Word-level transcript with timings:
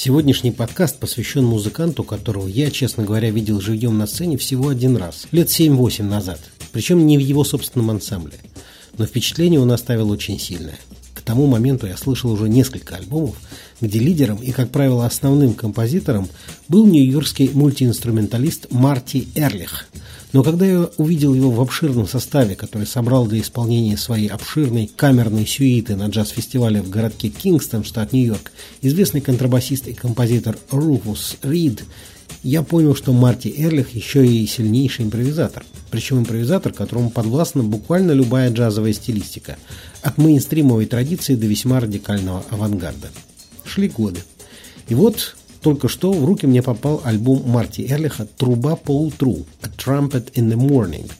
Сегодняшний 0.00 0.52
подкаст 0.52 1.00
посвящен 1.00 1.44
музыканту, 1.44 2.04
которого 2.04 2.46
я, 2.46 2.70
честно 2.70 3.02
говоря, 3.02 3.30
видел 3.30 3.60
живьем 3.60 3.98
на 3.98 4.06
сцене 4.06 4.36
всего 4.36 4.68
один 4.68 4.96
раз, 4.96 5.26
лет 5.32 5.48
7-8 5.48 6.04
назад. 6.04 6.38
Причем 6.70 7.04
не 7.04 7.18
в 7.18 7.20
его 7.20 7.42
собственном 7.42 7.90
ансамбле. 7.90 8.38
Но 8.96 9.06
впечатление 9.06 9.58
он 9.58 9.72
оставил 9.72 10.08
очень 10.10 10.38
сильное. 10.38 10.78
Тому 11.28 11.46
моменту 11.46 11.86
я 11.86 11.98
слышал 11.98 12.32
уже 12.32 12.48
несколько 12.48 12.96
альбомов, 12.96 13.36
где 13.82 13.98
лидером 13.98 14.38
и, 14.38 14.50
как 14.50 14.70
правило, 14.70 15.04
основным 15.04 15.52
композитором 15.52 16.26
был 16.68 16.86
нью-йоркский 16.86 17.50
мультиинструменталист 17.52 18.68
Марти 18.70 19.28
Эрлих– 19.34 19.88
но 20.32 20.42
когда 20.42 20.66
я 20.66 20.90
увидел 20.98 21.32
его 21.32 21.50
в 21.50 21.60
обширном 21.60 22.06
составе, 22.06 22.54
который 22.54 22.86
собрал 22.86 23.26
для 23.26 23.40
исполнения 23.40 23.96
своей 23.96 24.28
обширной 24.28 24.86
камерной 24.86 25.46
сюиты 25.46 25.96
на 25.96 26.08
джаз-фестивале 26.08 26.82
в 26.82 26.90
городке 26.90 27.30
Кингстон, 27.30 27.82
штат 27.82 28.12
Нью-Йорк, 28.12 28.52
известный 28.82 29.22
контрабасист 29.22 29.88
и 29.88 29.94
композитор 29.94 30.58
Руфус 30.70 31.38
Рид, 31.42 31.84
я 32.42 32.62
понял, 32.62 32.94
что 32.94 33.12
Марти 33.12 33.52
Эрлих 33.56 33.94
еще 33.94 34.26
и 34.26 34.46
сильнейший 34.46 35.04
импровизатор. 35.04 35.64
Причем 35.90 36.18
импровизатор, 36.20 36.72
которому 36.72 37.10
подвластна 37.10 37.62
буквально 37.62 38.12
любая 38.12 38.50
джазовая 38.50 38.92
стилистика, 38.92 39.56
от 40.02 40.18
мейнстримовой 40.18 40.86
традиции 40.86 41.34
до 41.34 41.46
весьма 41.46 41.80
радикального 41.80 42.44
авангарда. 42.50 43.08
Шли 43.64 43.88
годы. 43.88 44.20
И 44.88 44.94
вот 44.94 45.36
только 45.60 45.88
что 45.88 46.12
в 46.12 46.24
руки 46.24 46.46
мне 46.46 46.62
попал 46.62 47.02
альбом 47.04 47.42
Марти 47.46 47.86
Эрлиха 47.90 48.26
«Труба 48.26 48.76
по 48.76 48.92
утру» 48.92 49.44
«A 49.62 49.68
Trumpet 49.68 50.32
in 50.34 50.48
the 50.48 50.56
Morning», 50.56 51.10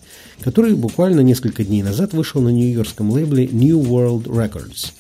который 0.41 0.75
буквально 0.75 1.21
несколько 1.21 1.65
дней 1.65 1.83
назад 1.83 2.13
вышел 2.13 2.41
на 2.41 2.51
нью-йоркском 2.51 3.11
лейбле 3.11 3.47
New 3.47 3.81
World 3.81 4.25
Records. 4.25 4.93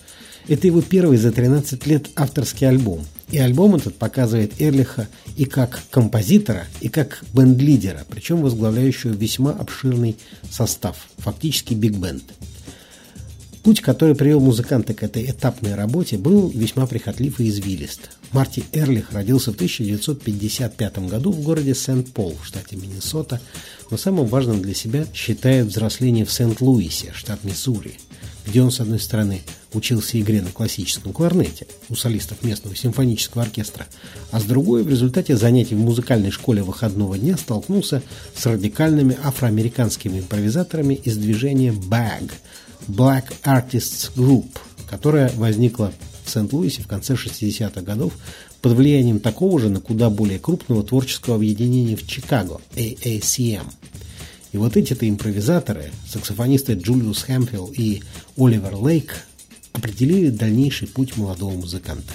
Это 0.48 0.66
его 0.66 0.80
первый 0.80 1.18
за 1.18 1.30
13 1.30 1.86
лет 1.86 2.08
авторский 2.16 2.68
альбом. 2.68 3.04
И 3.30 3.38
альбом 3.38 3.74
этот 3.74 3.96
показывает 3.96 4.60
Эрлиха 4.60 5.06
и 5.36 5.44
как 5.44 5.82
композитора, 5.90 6.66
и 6.80 6.88
как 6.88 7.22
бенд-лидера, 7.34 8.06
причем 8.08 8.40
возглавляющего 8.40 9.12
весьма 9.12 9.50
обширный 9.50 10.16
состав, 10.50 11.08
фактически 11.18 11.74
биг-бенд. 11.74 12.24
Путь, 13.62 13.82
который 13.82 14.14
привел 14.14 14.40
музыканта 14.40 14.94
к 14.94 15.02
этой 15.02 15.30
этапной 15.30 15.74
работе, 15.74 16.16
был 16.16 16.48
весьма 16.48 16.86
прихотлив 16.86 17.38
и 17.38 17.50
извилист. 17.50 18.10
Марти 18.32 18.64
Эрлих 18.72 19.12
родился 19.12 19.52
в 19.52 19.56
1955 19.56 20.98
году 21.00 21.30
в 21.32 21.42
городе 21.42 21.74
Сент-Пол 21.74 22.38
в 22.42 22.46
штате 22.46 22.76
Миннесота, 22.76 23.42
но 23.90 23.98
самым 23.98 24.26
важным 24.26 24.62
для 24.62 24.74
себя 24.74 25.06
считает 25.12 25.66
взросление 25.66 26.24
в 26.24 26.32
Сент-Луисе, 26.32 27.12
штат 27.14 27.44
Миссури, 27.44 27.98
где 28.48 28.62
он, 28.62 28.70
с 28.70 28.80
одной 28.80 28.98
стороны, 28.98 29.42
учился 29.72 30.18
игре 30.20 30.42
на 30.42 30.50
классическом 30.50 31.12
кларнете 31.12 31.66
у 31.88 31.94
солистов 31.94 32.42
местного 32.42 32.74
симфонического 32.74 33.42
оркестра, 33.44 33.86
а 34.30 34.40
с 34.40 34.44
другой, 34.44 34.82
в 34.82 34.88
результате 34.88 35.36
занятий 35.36 35.74
в 35.74 35.80
музыкальной 35.80 36.30
школе 36.30 36.62
выходного 36.62 37.18
дня 37.18 37.36
столкнулся 37.36 38.02
с 38.34 38.46
радикальными 38.46 39.16
афроамериканскими 39.22 40.20
импровизаторами 40.20 40.94
из 40.94 41.16
движения 41.16 41.72
BAG– 41.72 42.32
Black 42.88 43.32
Artists 43.44 44.10
Group, 44.16 44.46
которая 44.88 45.30
возникла 45.36 45.92
в 46.24 46.30
Сент-Луисе 46.30 46.82
в 46.82 46.86
конце 46.86 47.14
60-х 47.14 47.82
годов 47.82 48.14
под 48.62 48.72
влиянием 48.72 49.20
такого 49.20 49.60
же, 49.60 49.68
но 49.68 49.80
куда 49.80 50.10
более 50.10 50.38
крупного 50.38 50.82
творческого 50.82 51.36
объединения 51.36 51.96
в 51.96 52.06
Чикаго, 52.06 52.60
AACM. 52.76 53.64
И 54.52 54.56
вот 54.56 54.76
эти-то 54.76 55.08
импровизаторы, 55.08 55.92
саксофонисты 56.08 56.74
Джулиус 56.74 57.22
Хэмфилл 57.22 57.72
и 57.76 58.02
Оливер 58.36 58.76
Лейк, 58.76 59.24
определили 59.72 60.30
дальнейший 60.30 60.88
путь 60.88 61.16
молодого 61.16 61.52
музыканта. 61.52 62.12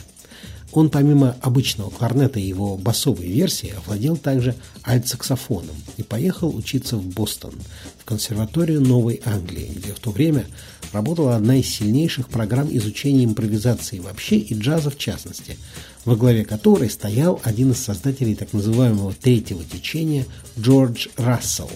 Он 0.74 0.90
помимо 0.90 1.38
обычного 1.42 1.92
кларнета 1.92 2.40
и 2.40 2.48
его 2.48 2.78
басовой 2.78 3.28
версии 3.28 3.76
овладел 3.78 4.18
также 4.18 4.56
альт-саксофоном 4.84 5.76
и 5.98 6.04
поехал 6.04 6.56
учиться 6.56 6.98
в 6.98 7.06
Бостон, 7.06 7.54
в 8.00 8.06
консерваторию 8.06 8.82
Новой 8.82 9.22
Англии, 9.24 9.72
где 9.76 9.94
в 9.94 10.00
то 10.00 10.10
время 10.10 10.48
работала 10.92 11.36
одна 11.36 11.58
из 11.58 11.68
сильнейших 11.68 12.28
программ 12.28 12.76
изучения 12.76 13.24
импровизации 13.24 14.00
вообще 14.00 14.38
и 14.38 14.56
джаза 14.56 14.90
в 14.90 14.98
частности, 14.98 15.58
во 16.06 16.16
главе 16.16 16.44
которой 16.44 16.90
стоял 16.90 17.40
один 17.44 17.72
из 17.72 17.78
создателей 17.78 18.34
так 18.34 18.52
называемого 18.52 19.14
третьего 19.14 19.64
течения 19.64 20.26
Джордж 20.58 21.08
Рассел. 21.18 21.70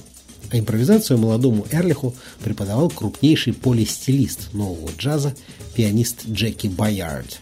А 0.50 0.58
импровизацию 0.58 1.20
молодому 1.20 1.68
Эрлиху 1.72 2.16
преподавал 2.44 2.90
крупнейший 2.90 3.54
полистилист 3.54 4.54
нового 4.54 4.90
джаза, 4.98 5.36
пианист 5.76 6.26
Джеки 6.28 6.68
Байярд. 6.68 7.40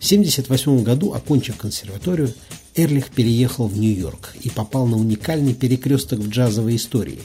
В 0.00 0.04
1978 0.04 0.82
году, 0.82 1.12
окончив 1.12 1.56
консерваторию, 1.56 2.32
Эрлих 2.74 3.10
переехал 3.10 3.66
в 3.66 3.76
Нью-Йорк 3.76 4.34
и 4.42 4.50
попал 4.50 4.86
на 4.86 4.96
уникальный 4.96 5.54
перекресток 5.54 6.20
в 6.20 6.28
джазовой 6.28 6.76
истории, 6.76 7.18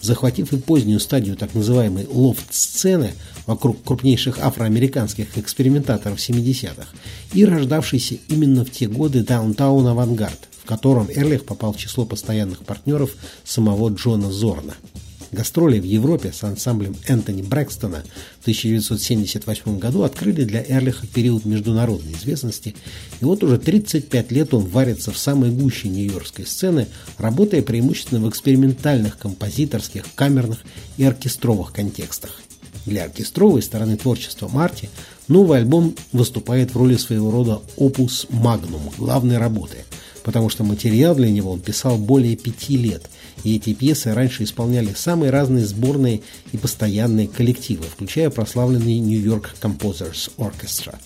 захватив 0.00 0.52
и 0.52 0.56
позднюю 0.56 1.00
стадию 1.00 1.36
так 1.36 1.54
называемой 1.54 2.06
лофт-сцены 2.08 3.12
вокруг 3.46 3.82
крупнейших 3.82 4.38
афроамериканских 4.38 5.36
экспериментаторов 5.36 6.18
70-х 6.18 6.86
и 7.32 7.44
рождавшийся 7.44 8.16
именно 8.28 8.64
в 8.64 8.70
те 8.70 8.86
годы 8.86 9.24
даунтаун 9.24 9.86
«Авангард», 9.86 10.48
в 10.49 10.49
котором 10.70 11.08
Эрлих 11.10 11.44
попал 11.44 11.72
в 11.72 11.76
число 11.76 12.04
постоянных 12.06 12.64
партнеров 12.64 13.10
самого 13.44 13.88
Джона 13.90 14.30
Зорна– 14.30 14.74
Гастроли 15.32 15.78
в 15.78 15.84
Европе 15.84 16.32
с 16.32 16.42
ансамблем 16.42 16.96
Энтони 17.06 17.42
Брэкстона 17.42 18.02
в 18.38 18.42
1978 18.42 19.78
году 19.78 20.02
открыли 20.02 20.42
для 20.42 20.60
Эрлиха 20.60 21.06
период 21.06 21.44
международной 21.44 22.14
известности, 22.14 22.74
и 23.20 23.24
вот 23.24 23.44
уже 23.44 23.58
35 23.58 24.32
лет 24.32 24.52
он 24.54 24.64
варится 24.64 25.12
в 25.12 25.18
самой 25.18 25.52
гуще 25.52 25.88
нью-йоркской 25.88 26.46
сцены, 26.46 26.88
работая 27.16 27.62
преимущественно 27.62 28.20
в 28.20 28.28
экспериментальных 28.28 29.18
композиторских, 29.18 30.04
камерных 30.16 30.58
и 30.96 31.04
оркестровых 31.04 31.72
контекстах. 31.72 32.40
Для 32.84 33.04
оркестровой 33.04 33.62
стороны 33.62 33.96
творчества 33.96 34.48
Марти 34.48 34.90
новый 35.28 35.58
альбом 35.58 35.94
выступает 36.10 36.74
в 36.74 36.76
роли 36.76 36.96
своего 36.96 37.30
рода 37.30 37.60
опус 37.76 38.26
магнум, 38.30 38.90
главной 38.98 39.38
работы, 39.38 39.84
потому 40.22 40.48
что 40.48 40.64
материал 40.64 41.14
для 41.14 41.30
него 41.30 41.50
он 41.50 41.60
писал 41.60 41.96
более 41.96 42.36
пяти 42.36 42.76
лет– 42.76 43.08
и 43.44 43.56
эти 43.56 43.72
пьесы 43.72 44.12
раньше 44.12 44.44
исполняли 44.44 44.92
самые 44.94 45.30
разные 45.30 45.64
сборные 45.64 46.22
и 46.52 46.56
постоянные 46.56 47.28
коллективы, 47.28 47.84
включая 47.84 48.30
прославленный 48.30 48.98
Нью-Йорк 48.98 49.54
Composers 49.60 50.30
Orchestra. 50.36 50.96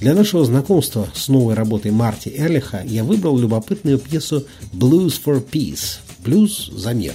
Для 0.00 0.14
нашего 0.14 0.44
знакомства 0.44 1.08
с 1.14 1.28
новой 1.28 1.54
работой 1.54 1.92
Марти 1.92 2.32
Эрлиха 2.36 2.82
я 2.84 3.04
выбрал 3.04 3.38
любопытную 3.38 3.98
пьесу 3.98 4.46
«Blues 4.72 5.20
for 5.24 5.44
Peace»– 5.44 5.98
«Блюз 6.24 6.70
за 6.72 6.92
мир». 6.92 7.14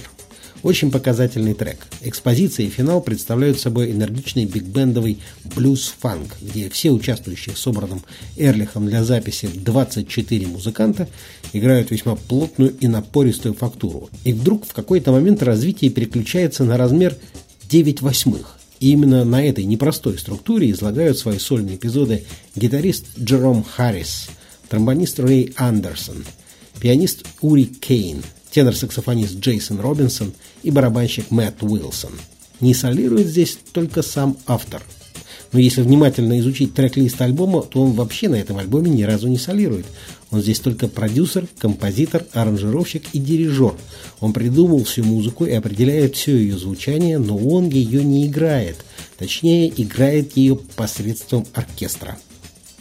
Очень 0.68 0.90
показательный 0.90 1.54
трек. 1.54 1.78
Экспозиция 2.02 2.66
и 2.66 2.68
финал 2.68 3.00
представляют 3.00 3.58
собой 3.58 3.90
энергичный 3.90 4.44
бигбендовый 4.44 5.18
блюз-фанк, 5.44 6.36
где 6.42 6.68
все 6.68 6.90
участвующие 6.90 7.54
в 7.54 7.58
собранном 7.58 8.02
Эрлихом 8.36 8.86
для 8.86 9.02
записи 9.02 9.48
24 9.48 10.46
музыканта 10.46 11.08
играют 11.54 11.90
весьма 11.90 12.16
плотную 12.16 12.76
и 12.80 12.86
напористую 12.86 13.54
фактуру. 13.54 14.10
И 14.24 14.34
вдруг 14.34 14.66
в 14.66 14.74
какой-то 14.74 15.10
момент 15.10 15.42
развитие 15.42 15.90
переключается 15.90 16.64
на 16.64 16.76
размер 16.76 17.16
9 17.70 18.02
восьмых. 18.02 18.58
И 18.78 18.90
именно 18.90 19.24
на 19.24 19.42
этой 19.42 19.64
непростой 19.64 20.18
структуре 20.18 20.70
излагают 20.70 21.16
свои 21.16 21.38
сольные 21.38 21.76
эпизоды 21.76 22.24
гитарист 22.54 23.06
Джером 23.18 23.64
Харрис, 23.64 24.28
тромбонист 24.68 25.18
Рэй 25.18 25.54
Андерсон, 25.56 26.26
пианист 26.78 27.24
Ури 27.40 27.64
Кейн– 27.64 28.22
тенор-саксофонист 28.58 29.38
Джейсон 29.38 29.78
Робинсон 29.78 30.32
и 30.64 30.72
барабанщик 30.72 31.30
Мэтт 31.30 31.62
Уилсон. 31.62 32.10
Не 32.58 32.74
солирует 32.74 33.28
здесь 33.28 33.56
только 33.70 34.02
сам 34.02 34.36
автор. 34.48 34.82
Но 35.52 35.60
если 35.60 35.80
внимательно 35.80 36.40
изучить 36.40 36.74
трек-лист 36.74 37.22
альбома, 37.22 37.62
то 37.62 37.80
он 37.80 37.92
вообще 37.92 38.28
на 38.28 38.34
этом 38.34 38.58
альбоме 38.58 38.90
ни 38.90 39.04
разу 39.04 39.28
не 39.28 39.38
солирует. 39.38 39.86
Он 40.32 40.42
здесь 40.42 40.58
только 40.58 40.88
продюсер, 40.88 41.46
композитор, 41.58 42.26
аранжировщик 42.32 43.04
и 43.12 43.20
дирижер. 43.20 43.74
Он 44.18 44.32
придумал 44.32 44.82
всю 44.82 45.04
музыку 45.04 45.46
и 45.46 45.52
определяет 45.52 46.16
все 46.16 46.36
ее 46.36 46.58
звучание, 46.58 47.18
но 47.18 47.36
он 47.38 47.68
ее 47.68 48.02
не 48.02 48.26
играет. 48.26 48.78
Точнее, 49.18 49.72
играет 49.80 50.36
ее 50.36 50.56
посредством 50.56 51.46
оркестра. 51.54 52.18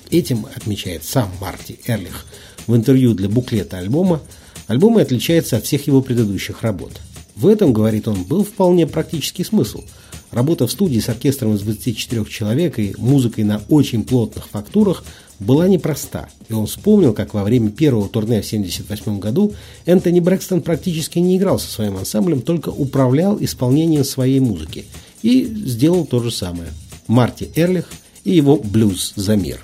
Этим 0.09 0.47
отмечает 0.55 1.03
сам 1.03 1.31
Марти 1.39 1.79
Эрлих 1.85 2.25
в 2.65 2.75
интервью 2.75 3.13
для 3.13 3.29
буклета 3.29 3.77
альбома, 3.77 4.21
Альбом 4.67 4.99
и 4.99 5.01
отличается 5.01 5.57
от 5.57 5.65
всех 5.65 5.87
его 5.87 6.01
предыдущих 6.01 6.61
работ. 6.61 6.99
В 7.35 7.47
этом, 7.47 7.71
говорит 7.71 8.07
он, 8.07 8.23
был 8.23 8.43
вполне 8.43 8.85
практический 8.87 9.43
смысл. 9.43 9.83
Работа 10.31 10.67
в 10.67 10.71
студии 10.71 10.99
с 10.99 11.07
оркестром 11.07 11.55
из 11.55 11.61
24 11.61 12.25
человек 12.25 12.79
и 12.79 12.93
музыкой 12.97 13.45
на 13.45 13.61
очень 13.69 14.03
плотных 14.03 14.47
фактурах 14.49 15.05
была 15.39 15.67
непроста. 15.67 16.29
И 16.49 16.53
он 16.53 16.67
вспомнил, 16.67 17.13
как 17.13 17.33
во 17.33 17.43
время 17.43 17.69
первого 17.69 18.09
турне 18.09 18.41
в 18.41 18.45
1978 18.45 19.19
году 19.19 19.53
Энтони 19.85 20.19
Брэкстон 20.19 20.61
практически 20.61 21.19
не 21.19 21.37
играл 21.37 21.59
со 21.59 21.71
своим 21.71 21.95
ансамблем, 21.95 22.41
только 22.41 22.69
управлял 22.69 23.37
исполнением 23.39 24.03
своей 24.03 24.39
музыки. 24.39 24.85
И 25.21 25.45
сделал 25.45 26.05
то 26.05 26.21
же 26.21 26.31
самое. 26.31 26.69
Марти 27.07 27.49
Эрлих 27.55 27.89
и 28.23 28.35
его 28.35 28.57
«Блюз 28.57 29.13
за 29.15 29.35
мир». 29.35 29.63